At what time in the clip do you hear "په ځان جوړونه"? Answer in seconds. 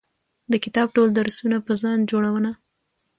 1.65-2.51